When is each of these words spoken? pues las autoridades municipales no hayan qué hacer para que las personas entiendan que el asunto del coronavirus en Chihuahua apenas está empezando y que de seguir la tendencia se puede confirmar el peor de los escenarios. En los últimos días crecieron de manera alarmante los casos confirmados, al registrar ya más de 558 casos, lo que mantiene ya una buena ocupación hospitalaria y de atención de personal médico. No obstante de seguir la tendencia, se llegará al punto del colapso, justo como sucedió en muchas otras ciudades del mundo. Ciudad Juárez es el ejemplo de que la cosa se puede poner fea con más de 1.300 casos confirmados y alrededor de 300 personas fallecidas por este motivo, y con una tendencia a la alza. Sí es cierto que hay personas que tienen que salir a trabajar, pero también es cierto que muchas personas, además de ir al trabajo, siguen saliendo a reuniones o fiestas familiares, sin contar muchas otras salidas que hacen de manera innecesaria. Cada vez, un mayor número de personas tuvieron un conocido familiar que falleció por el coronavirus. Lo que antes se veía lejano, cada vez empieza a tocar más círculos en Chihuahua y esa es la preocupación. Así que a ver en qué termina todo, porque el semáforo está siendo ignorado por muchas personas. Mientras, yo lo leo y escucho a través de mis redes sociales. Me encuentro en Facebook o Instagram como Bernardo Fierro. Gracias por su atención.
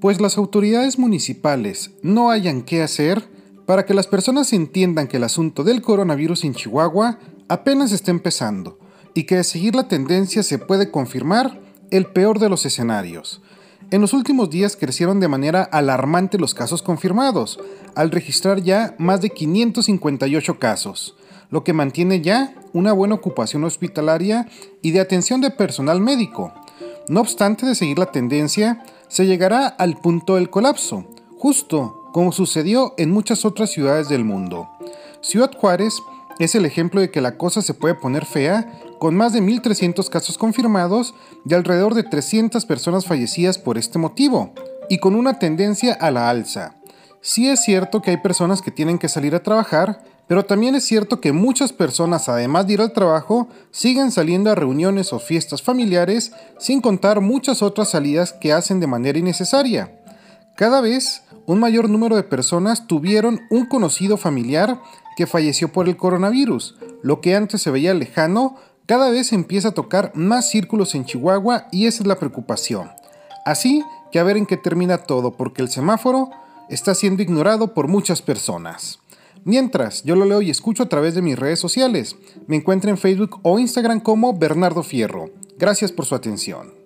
pues 0.00 0.20
las 0.20 0.38
autoridades 0.38 0.98
municipales 0.98 1.90
no 2.02 2.30
hayan 2.30 2.62
qué 2.62 2.82
hacer 2.82 3.28
para 3.66 3.84
que 3.84 3.94
las 3.94 4.06
personas 4.06 4.52
entiendan 4.52 5.08
que 5.08 5.18
el 5.18 5.24
asunto 5.24 5.64
del 5.64 5.82
coronavirus 5.82 6.44
en 6.44 6.54
Chihuahua 6.54 7.18
apenas 7.48 7.92
está 7.92 8.10
empezando 8.10 8.78
y 9.14 9.24
que 9.24 9.36
de 9.36 9.44
seguir 9.44 9.74
la 9.74 9.88
tendencia 9.88 10.42
se 10.42 10.58
puede 10.58 10.90
confirmar 10.90 11.60
el 11.90 12.06
peor 12.06 12.38
de 12.38 12.48
los 12.48 12.64
escenarios. 12.66 13.42
En 13.90 14.00
los 14.02 14.12
últimos 14.12 14.50
días 14.50 14.76
crecieron 14.76 15.18
de 15.18 15.28
manera 15.28 15.62
alarmante 15.62 16.38
los 16.38 16.54
casos 16.54 16.82
confirmados, 16.82 17.58
al 17.94 18.10
registrar 18.10 18.62
ya 18.62 18.94
más 18.98 19.22
de 19.22 19.30
558 19.30 20.58
casos, 20.58 21.16
lo 21.50 21.64
que 21.64 21.72
mantiene 21.72 22.20
ya 22.20 22.54
una 22.74 22.92
buena 22.92 23.14
ocupación 23.14 23.64
hospitalaria 23.64 24.46
y 24.82 24.90
de 24.90 25.00
atención 25.00 25.40
de 25.40 25.50
personal 25.50 26.00
médico. 26.00 26.52
No 27.08 27.20
obstante 27.20 27.64
de 27.64 27.74
seguir 27.74 27.98
la 27.98 28.12
tendencia, 28.12 28.84
se 29.08 29.26
llegará 29.26 29.66
al 29.66 29.96
punto 29.96 30.36
del 30.36 30.50
colapso, 30.50 31.04
justo 31.36 32.10
como 32.12 32.32
sucedió 32.32 32.94
en 32.96 33.10
muchas 33.10 33.44
otras 33.44 33.70
ciudades 33.70 34.08
del 34.08 34.24
mundo. 34.24 34.68
Ciudad 35.20 35.50
Juárez 35.56 35.94
es 36.38 36.54
el 36.54 36.64
ejemplo 36.64 37.00
de 37.00 37.10
que 37.10 37.20
la 37.20 37.36
cosa 37.36 37.62
se 37.62 37.74
puede 37.74 37.94
poner 37.94 38.24
fea 38.24 38.80
con 38.98 39.16
más 39.16 39.32
de 39.32 39.40
1.300 39.40 40.08
casos 40.08 40.38
confirmados 40.38 41.14
y 41.44 41.54
alrededor 41.54 41.94
de 41.94 42.04
300 42.04 42.64
personas 42.66 43.06
fallecidas 43.06 43.58
por 43.58 43.78
este 43.78 43.98
motivo, 43.98 44.52
y 44.88 44.98
con 44.98 45.14
una 45.14 45.38
tendencia 45.38 45.92
a 45.94 46.10
la 46.10 46.30
alza. 46.30 46.74
Sí 47.20 47.48
es 47.48 47.62
cierto 47.62 48.00
que 48.00 48.10
hay 48.10 48.16
personas 48.18 48.62
que 48.62 48.70
tienen 48.70 48.98
que 48.98 49.08
salir 49.08 49.34
a 49.34 49.42
trabajar, 49.42 50.02
pero 50.28 50.44
también 50.44 50.74
es 50.74 50.84
cierto 50.84 51.20
que 51.20 51.32
muchas 51.32 51.72
personas, 51.72 52.28
además 52.28 52.66
de 52.66 52.74
ir 52.74 52.80
al 52.82 52.92
trabajo, 52.92 53.48
siguen 53.70 54.12
saliendo 54.12 54.50
a 54.50 54.54
reuniones 54.54 55.14
o 55.14 55.18
fiestas 55.18 55.62
familiares, 55.62 56.32
sin 56.58 56.82
contar 56.82 57.22
muchas 57.22 57.62
otras 57.62 57.88
salidas 57.90 58.34
que 58.34 58.52
hacen 58.52 58.78
de 58.78 58.86
manera 58.86 59.18
innecesaria. 59.18 59.98
Cada 60.54 60.82
vez, 60.82 61.22
un 61.46 61.60
mayor 61.60 61.88
número 61.88 62.14
de 62.14 62.24
personas 62.24 62.86
tuvieron 62.86 63.40
un 63.50 63.64
conocido 63.66 64.18
familiar 64.18 64.78
que 65.16 65.26
falleció 65.26 65.72
por 65.72 65.88
el 65.88 65.96
coronavirus. 65.96 66.76
Lo 67.02 67.22
que 67.22 67.34
antes 67.34 67.62
se 67.62 67.70
veía 67.70 67.94
lejano, 67.94 68.56
cada 68.84 69.08
vez 69.08 69.32
empieza 69.32 69.68
a 69.68 69.74
tocar 69.74 70.12
más 70.14 70.50
círculos 70.50 70.94
en 70.94 71.06
Chihuahua 71.06 71.68
y 71.72 71.86
esa 71.86 72.02
es 72.02 72.06
la 72.06 72.18
preocupación. 72.18 72.90
Así 73.46 73.82
que 74.12 74.18
a 74.18 74.24
ver 74.24 74.36
en 74.36 74.44
qué 74.44 74.58
termina 74.58 74.98
todo, 74.98 75.32
porque 75.32 75.62
el 75.62 75.70
semáforo 75.70 76.30
está 76.68 76.94
siendo 76.94 77.22
ignorado 77.22 77.72
por 77.72 77.88
muchas 77.88 78.20
personas. 78.20 78.98
Mientras, 79.48 80.02
yo 80.02 80.14
lo 80.14 80.26
leo 80.26 80.42
y 80.42 80.50
escucho 80.50 80.82
a 80.82 80.90
través 80.90 81.14
de 81.14 81.22
mis 81.22 81.38
redes 81.38 81.58
sociales. 81.58 82.16
Me 82.46 82.56
encuentro 82.56 82.90
en 82.90 82.98
Facebook 82.98 83.40
o 83.42 83.58
Instagram 83.58 84.00
como 84.00 84.38
Bernardo 84.38 84.82
Fierro. 84.82 85.30
Gracias 85.56 85.90
por 85.90 86.04
su 86.04 86.14
atención. 86.14 86.77